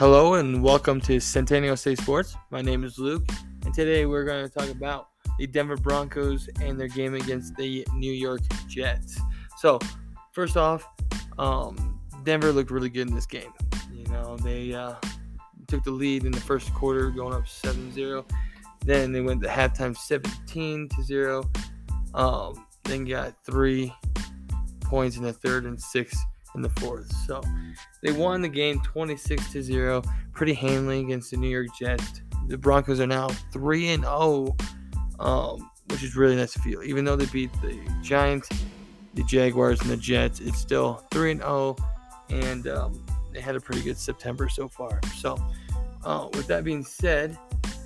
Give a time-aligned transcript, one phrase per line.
[0.00, 2.34] Hello and welcome to Centennial State Sports.
[2.48, 3.28] My name is Luke,
[3.66, 7.86] and today we're going to talk about the Denver Broncos and their game against the
[7.92, 9.20] New York Jets.
[9.58, 9.78] So,
[10.32, 10.88] first off,
[11.38, 13.52] um, Denver looked really good in this game.
[13.92, 14.94] You know, they uh,
[15.68, 18.24] took the lead in the first quarter, going up 7-0.
[18.86, 21.50] Then they went to halftime 17 to 0.
[22.14, 23.94] Um, then got three
[24.80, 26.16] points in the third and six
[26.54, 27.10] in the fourth.
[27.26, 27.42] So
[28.02, 32.22] they won the game 26 to 0, pretty handily against the New York Jets.
[32.48, 34.56] The Broncos are now 3 and 0,
[35.18, 36.82] um, which is really nice to feel.
[36.82, 38.48] Even though they beat the Giants,
[39.14, 41.76] the Jaguars, and the Jets, it's still 3 and 0,
[42.30, 45.00] and um, they had a pretty good September so far.
[45.16, 45.36] So,
[46.04, 47.38] uh, with that being said,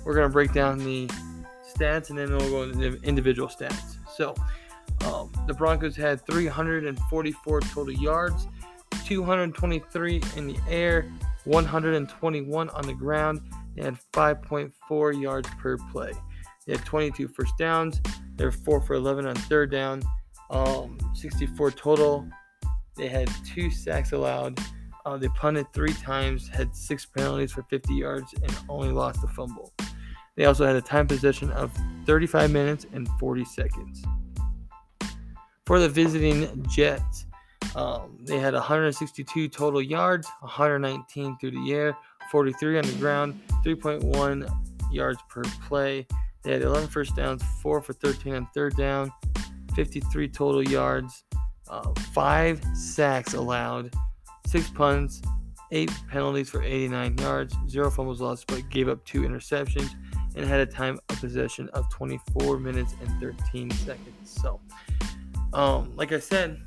[0.03, 1.07] we're going to break down the
[1.75, 3.97] stats and then we'll go into individual stats.
[4.15, 4.33] So,
[5.47, 8.47] the Broncos had 344 total yards,
[9.05, 11.11] 223 in the air,
[11.45, 13.41] 121 on the ground.
[13.77, 16.13] Had 5.4 yards per play.
[16.65, 18.01] They had 22 first downs.
[18.37, 20.01] They were 4 for 11 on third down,
[20.49, 22.27] um, 64 total.
[22.95, 24.59] They had two sacks allowed.
[25.05, 29.27] Uh, they punted three times, had six penalties for 50 yards, and only lost a
[29.27, 29.73] fumble.
[30.35, 31.71] They also had a time possession of
[32.05, 34.03] 35 minutes and 40 seconds.
[35.65, 37.25] For the visiting Jets,
[37.75, 41.97] um, they had 162 total yards, 119 through the air,
[42.31, 44.47] 43 on the ground, 3.1
[44.91, 46.05] yards per play.
[46.43, 49.11] They had 11 first downs, 4 for 13 on third down,
[49.75, 51.23] 53 total yards,
[51.69, 53.93] uh, 5 sacks allowed,
[54.45, 55.21] 6 punts,
[55.71, 59.89] 8 penalties for 89 yards, 0 fumbles lost, but gave up 2 interceptions,
[60.35, 64.13] and had a time of possession of 24 minutes and 13 seconds.
[64.23, 64.61] So,
[65.55, 66.61] um, like I said,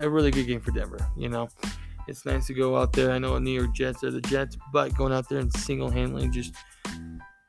[0.00, 0.98] a really good game for Denver.
[1.16, 1.48] You know,
[2.08, 3.12] it's nice to go out there.
[3.12, 6.28] I know New York Jets are the Jets, but going out there and single handedly
[6.28, 6.54] just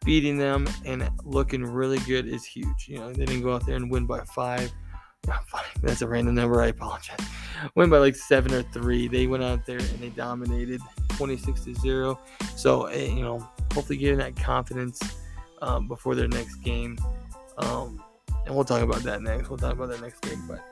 [0.05, 2.87] beating them and looking really good is huge.
[2.87, 4.71] You know, they didn't go out there and win by five.
[5.81, 6.61] That's a random number.
[6.61, 7.19] I apologize.
[7.75, 9.07] Win by like seven or three.
[9.07, 12.19] They went out there and they dominated 26 to zero.
[12.55, 13.39] So, eh, you know,
[13.73, 15.01] hopefully getting that confidence
[15.61, 16.97] um, before their next game.
[17.57, 18.01] Um,
[18.45, 19.49] and we'll talk about that next.
[19.49, 20.41] We'll talk about that next game.
[20.47, 20.63] But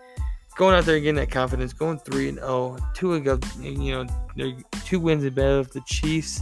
[0.56, 4.06] going out there and getting that confidence, going three and zero, oh, two ago, you
[4.38, 5.36] know, two wins of
[5.72, 6.42] the Chiefs,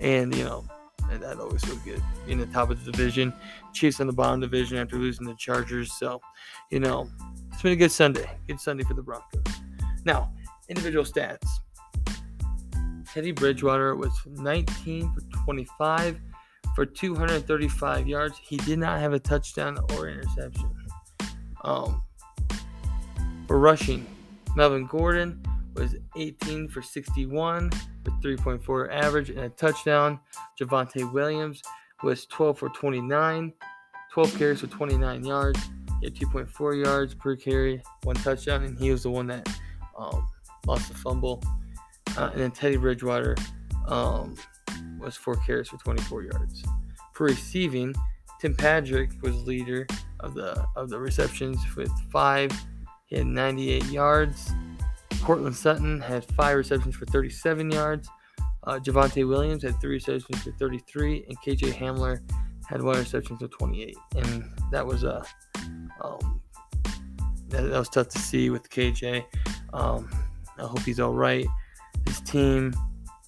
[0.00, 0.64] and you know,
[1.10, 2.02] that always feels good.
[2.26, 3.32] In the top of the division,
[3.72, 5.92] Chiefs in the bottom division after losing the Chargers.
[5.92, 6.20] So,
[6.70, 7.08] you know,
[7.52, 8.28] it's been a good Sunday.
[8.46, 9.42] Good Sunday for the Broncos.
[10.04, 10.32] Now,
[10.68, 11.46] individual stats.
[13.12, 16.20] Teddy Bridgewater was 19 for 25
[16.74, 18.36] for 235 yards.
[18.42, 20.68] He did not have a touchdown or interception.
[21.62, 22.02] Um,
[23.46, 24.06] for rushing,
[24.56, 25.42] Melvin Gordon
[25.74, 27.70] was 18 for 61
[28.04, 30.20] with 3.4 average and a touchdown.
[30.60, 31.62] Javonte Williams
[32.02, 33.52] was 12 for 29,
[34.12, 35.60] 12 carries for 29 yards.
[36.00, 39.48] He had 2.4 yards per carry, one touchdown, and he was the one that
[39.98, 40.28] um,
[40.66, 41.42] lost the fumble.
[42.16, 43.36] Uh, and then Teddy Bridgewater
[43.88, 44.36] um,
[45.00, 46.62] was four carries for 24 yards.
[47.12, 47.94] For receiving,
[48.40, 49.86] Tim Patrick was leader
[50.20, 52.50] of the of the receptions with five.
[53.06, 54.52] He had 98 yards.
[55.22, 58.08] Courtland Sutton had five receptions for 37 yards.
[58.64, 62.20] Uh, Javonte Williams had three receptions for 33, and KJ Hamler
[62.68, 63.96] had one reception for 28.
[64.16, 65.22] And that was a
[66.02, 66.40] uh, um,
[67.48, 69.24] that, was tough to see with KJ.
[69.72, 70.08] Um,
[70.58, 71.46] I hope he's all right.
[72.06, 72.74] His team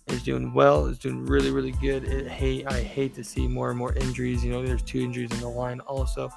[0.08, 2.04] is doing well, is doing really, really good.
[2.04, 4.44] It, I hate to see more and more injuries.
[4.44, 6.30] You know, there's two injuries in the line also.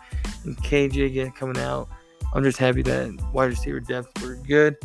[0.43, 1.89] And KJ again coming out.
[2.33, 4.77] I'm just happy that wide receiver depth were good.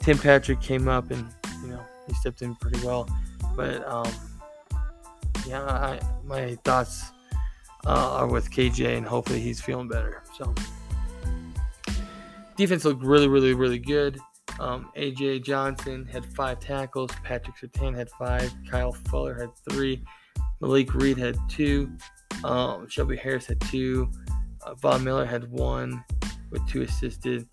[0.00, 1.28] Tim Patrick came up and,
[1.62, 3.08] you know, he stepped in pretty well.
[3.54, 4.10] But, um,
[5.46, 7.10] yeah, I, my thoughts
[7.86, 10.22] uh, are with KJ, and hopefully he's feeling better.
[10.36, 10.54] So,
[12.56, 14.18] defense looked really, really, really good.
[14.58, 17.10] Um, AJ Johnson had five tackles.
[17.22, 18.52] Patrick Surtain had five.
[18.70, 20.02] Kyle Fuller had three.
[20.60, 21.90] Malik Reed had two.
[22.42, 24.10] Um, Shelby Harris had two.
[24.64, 26.02] Uh, Von Miller had one
[26.50, 27.46] with two assisted.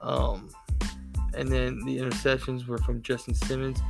[0.00, 0.48] Um,
[1.36, 3.80] and then the interceptions were from Justin Simmons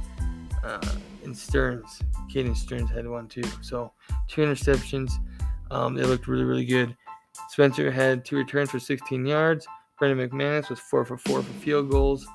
[0.62, 0.80] uh,
[1.22, 2.00] and Sterns.
[2.32, 3.44] Caden Sterns had one too.
[3.60, 3.92] So
[4.28, 5.12] two interceptions.
[5.70, 6.96] Um, they looked really, really good.
[7.48, 9.66] Spencer had two returns for 16 yards.
[9.98, 12.26] Brandon McManus was four for four for field goals.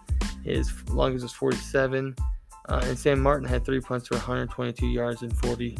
[0.44, 2.16] His longest was 47.
[2.68, 5.78] Uh, and Sam Martin had three punts for 122 yards and 40,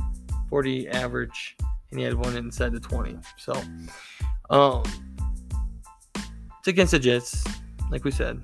[0.50, 1.56] 40 average,
[1.92, 3.18] and he had one inside the 20.
[3.38, 3.54] So,
[4.50, 4.84] um,
[6.60, 7.44] it's against the Jets,
[7.90, 8.42] like we said.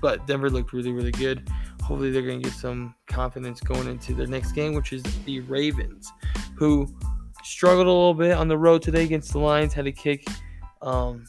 [0.00, 1.48] But Denver looked really, really good.
[1.80, 5.40] hopefully they're going to get some confidence going into their next game, which is the
[5.40, 6.12] Ravens,
[6.56, 6.88] who
[7.42, 9.72] struggled a little bit on the road today against the Lions.
[9.72, 10.24] Had to kick,
[10.82, 11.24] um,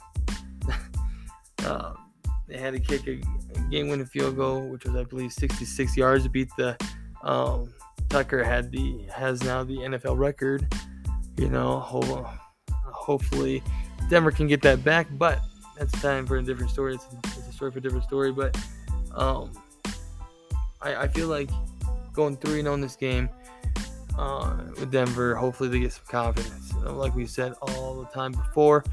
[1.66, 1.94] uh,
[2.48, 3.22] they had to kick a,
[3.56, 6.78] a game-winning field goal, which was I believe 66 yards to beat the.
[7.24, 7.74] Um,
[8.10, 10.74] Tucker had the has now the NFL record.
[11.36, 11.80] You know,
[12.72, 13.62] hopefully
[14.10, 15.40] Denver can get that back, but
[15.78, 16.96] that's time for a different story.
[16.96, 18.58] It's, it's a story for a different story, but
[19.16, 19.52] um,
[20.82, 21.50] I, I feel like
[22.14, 23.30] going 3 0 in this game
[24.18, 26.74] uh, with Denver, hopefully they get some confidence.
[26.84, 28.84] Like we said all the time before,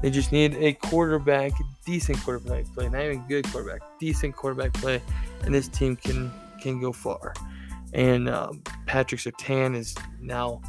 [0.00, 1.52] they just need a quarterback,
[1.84, 5.00] decent quarterback play, not even good quarterback, decent quarterback play,
[5.44, 7.34] and this team can can go far.
[7.92, 8.52] And uh,
[8.86, 10.62] Patrick Surtain is now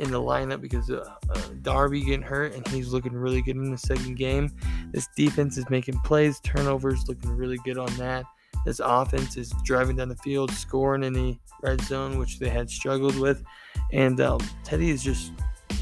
[0.00, 3.70] in the lineup because uh, uh, Darby getting hurt, and he's looking really good in
[3.70, 4.50] the second game.
[4.92, 8.24] This defense is making plays, turnovers, looking really good on that.
[8.64, 12.70] This offense is driving down the field, scoring in the red zone, which they had
[12.70, 13.44] struggled with.
[13.92, 15.32] And um, Teddy is just,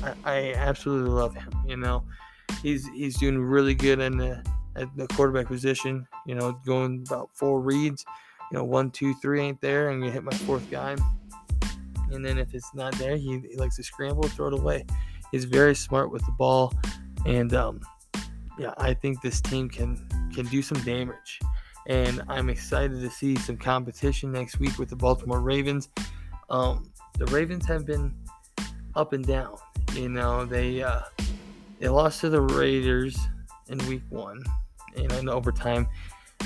[0.03, 1.53] I, I, absolutely love him.
[1.67, 2.05] You know,
[2.63, 4.45] he's he's doing really good in the
[4.75, 6.07] at the quarterback position.
[6.27, 8.05] You know, going about four reads.
[8.51, 10.97] You know, one, two, three ain't there, and you hit my fourth guy.
[12.13, 14.85] And then if it's not there, he, he likes to scramble, throw it away.
[15.31, 16.73] He's very smart with the ball,
[17.27, 17.81] and um,
[18.59, 21.41] yeah, I think this team can can do some damage
[21.89, 25.89] and I'm excited to see some competition next week with the Baltimore Ravens.
[26.51, 28.15] Um, the Ravens have been
[28.95, 29.57] up and down.
[29.95, 31.01] You know, they uh,
[31.81, 33.19] they lost to the Raiders
[33.69, 34.43] in Week One,
[34.97, 35.89] know, in overtime,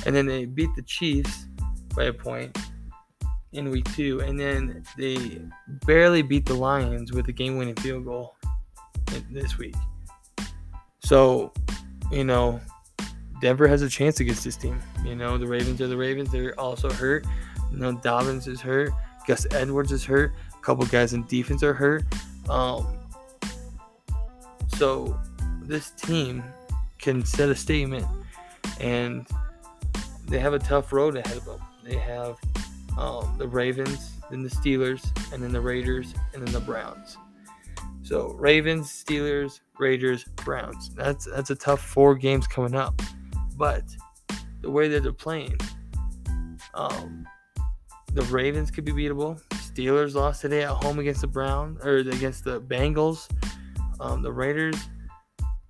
[0.06, 1.47] and then they beat the Chiefs
[1.94, 2.56] by a point
[3.52, 5.40] in Week Two, and then they
[5.87, 8.37] barely beat the Lions with a game-winning field goal
[9.31, 9.75] this week.
[11.00, 11.52] So,
[12.10, 12.60] you know,
[13.40, 14.81] Denver has a chance against this team.
[15.04, 16.31] You know, the Ravens are the Ravens.
[16.31, 17.26] They're also hurt.
[17.70, 18.93] You know, Dobbins is hurt.
[19.26, 20.32] Gus Edwards is hurt.
[20.54, 22.04] A couple guys in defense are hurt.
[22.49, 22.99] Um,
[24.76, 25.20] so
[25.60, 26.43] this team
[26.99, 28.06] can set a statement,
[28.81, 29.26] and
[30.28, 31.60] they have a tough road ahead of them.
[31.84, 32.37] They have
[32.99, 35.03] um, the Ravens, then the Steelers,
[35.33, 37.17] and then the Raiders, and then the Browns.
[38.03, 40.91] So Ravens, Steelers, Raiders, Browns.
[40.94, 43.00] That's that's a tough four games coming up.
[43.56, 43.85] But
[44.61, 45.59] the way that they're playing,
[46.75, 47.27] um,
[48.12, 49.41] the Ravens could be beatable.
[49.50, 53.29] Steelers lost today at home against the Browns or against the Bengals.
[54.00, 54.77] Um, the Raiders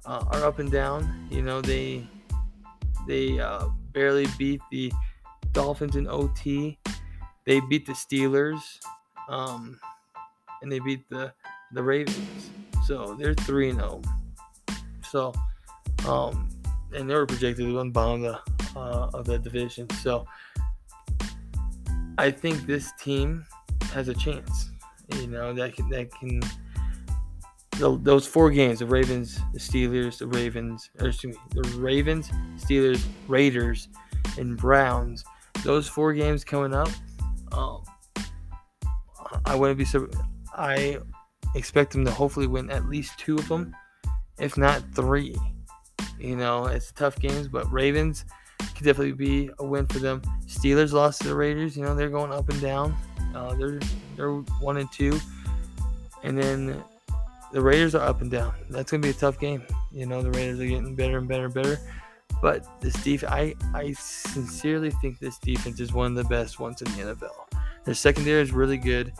[0.06, 1.28] uh, are up and down.
[1.30, 2.06] You know they
[3.06, 4.92] they uh, barely beat the
[5.52, 6.78] Dolphins in OT.
[7.44, 8.60] They beat the Steelers,
[9.28, 9.78] um,
[10.62, 11.32] and they beat the
[11.72, 12.50] the Ravens.
[12.86, 14.00] So they're three and zero.
[14.04, 14.74] Oh.
[15.02, 15.32] So
[16.06, 16.48] um,
[16.94, 18.40] and they were projected to win bottom of
[18.74, 19.88] the uh, of the division.
[20.02, 20.26] So
[22.18, 23.44] I think this team
[23.92, 24.70] has a chance.
[25.16, 26.40] You know that can that can
[27.78, 33.02] those four games: the Ravens, the Steelers, the Ravens, or excuse me, the Ravens, Steelers,
[33.28, 33.88] Raiders,
[34.38, 35.24] and Browns.
[35.64, 36.88] Those four games coming up,
[37.52, 37.82] um,
[39.44, 39.86] I wouldn't be.
[40.54, 40.98] I
[41.54, 43.74] expect them to hopefully win at least two of them,
[44.38, 45.36] if not three.
[46.18, 48.24] You know, it's tough games, but Ravens
[48.58, 50.22] could definitely be a win for them.
[50.46, 51.76] Steelers lost to the Raiders.
[51.76, 52.94] You know, they're going up and down.
[53.34, 53.80] Uh, they're
[54.16, 55.18] they're one and two,
[56.22, 56.82] and then
[57.52, 58.52] the Raiders are up and down.
[58.70, 59.64] That's gonna be a tough game.
[59.90, 61.78] You know, the Raiders are getting better and better and better.
[62.42, 66.82] But this defense, I I sincerely think this defense is one of the best ones
[66.82, 67.48] in the NFL.
[67.84, 69.12] Their secondary is really good.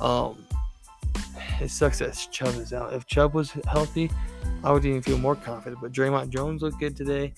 [0.00, 0.44] Um,
[1.60, 2.94] it sucks that Chubb is out.
[2.94, 4.10] If Chubb was healthy,
[4.64, 5.80] I would even feel more confident.
[5.82, 7.34] But Dre'Mont Jones looked good today.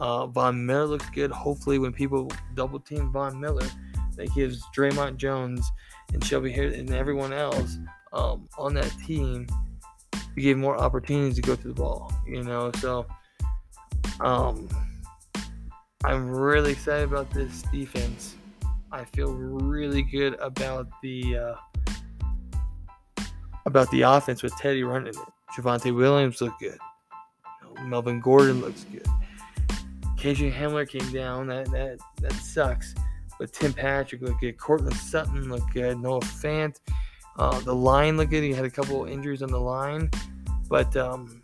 [0.00, 1.30] Uh, Von Miller looks good.
[1.30, 3.68] Hopefully, when people double team Von Miller,
[4.16, 5.70] that gives Dre'Mont Jones
[6.12, 7.78] and Shelby Harris and everyone else
[8.12, 9.46] um, on that team
[10.34, 12.12] we give more opportunities to go to the ball.
[12.26, 13.06] You know, so
[14.20, 14.68] um,
[16.04, 18.36] I'm really excited about this defense.
[18.90, 21.54] I feel really good about the uh,
[23.66, 25.16] about the offense with Teddy running it.
[25.56, 26.78] Javonte Williams looked good.
[27.84, 29.06] Melvin Gordon looks good.
[30.16, 31.46] KJ Hamler came down.
[31.48, 32.94] That that that sucks.
[33.38, 34.58] But Tim Patrick looked good.
[34.58, 35.98] Courtland Sutton looked good.
[35.98, 36.78] Noah Fant.
[37.38, 38.44] Uh, the line looked good.
[38.44, 40.10] He had a couple injuries on the line,
[40.68, 41.40] but um,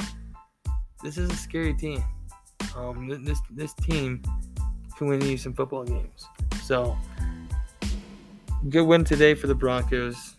[1.03, 2.05] this is a scary team.
[2.77, 4.23] Um, this this team
[4.97, 6.27] can win you some football games.
[6.63, 6.97] So
[8.69, 10.37] good win today for the Broncos.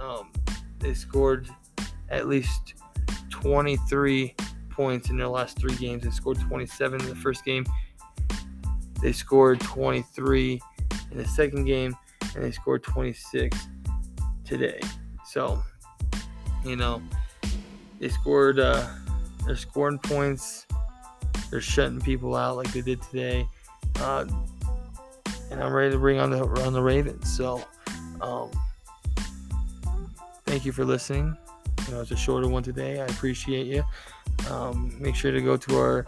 [0.00, 0.30] Um,
[0.78, 1.48] they scored
[2.10, 2.74] at least
[3.30, 4.34] 23
[4.70, 6.04] points in their last three games.
[6.04, 7.64] They scored 27 in the first game.
[9.00, 10.60] They scored 23
[11.10, 11.96] in the second game,
[12.34, 13.56] and they scored 26
[14.44, 14.80] today.
[15.26, 15.62] So,
[16.64, 17.02] you know,
[17.98, 18.60] they scored.
[18.60, 18.86] Uh,
[19.46, 20.66] they're scoring points.
[21.52, 23.46] They're shutting people out like they did today.
[24.00, 24.24] Uh,
[25.50, 27.36] and I'm ready to bring on the on the Ravens.
[27.36, 27.62] So,
[28.22, 28.50] um,
[30.46, 31.36] thank you for listening.
[31.86, 33.02] You know, it's a shorter one today.
[33.02, 33.84] I appreciate you.
[34.50, 36.06] Um, make sure to go to our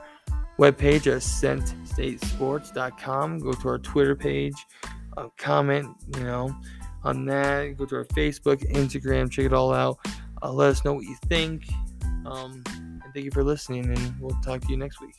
[0.58, 3.38] webpage at scentstatesports.com.
[3.40, 4.56] Go to our Twitter page,
[5.18, 6.56] uh, comment, you know,
[7.02, 7.76] on that.
[7.76, 9.98] Go to our Facebook, Instagram, check it all out.
[10.42, 11.66] Uh, let us know what you think.
[12.24, 12.64] Um,
[13.14, 15.14] thank you for listening, and we'll talk to you next week.